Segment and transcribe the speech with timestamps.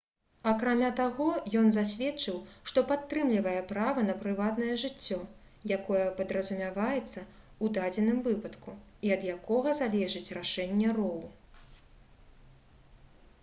[0.51, 1.25] акрамя таго
[1.59, 2.37] ён засведчыў
[2.71, 5.19] што падтрымлівае права на прыватнае жыццё
[5.77, 8.75] якое падразумяваецца ў дадзеным выпадку
[9.09, 11.21] і ад якога залежыць рашэнне роу